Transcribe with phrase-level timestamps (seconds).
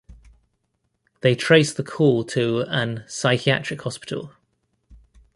[1.19, 4.31] They trace the call to an psychiatric hospital.